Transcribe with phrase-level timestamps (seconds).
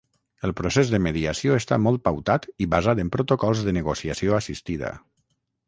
[0.47, 4.95] El procés de mediació està molt pautat i basat en protocols de negociació assistida.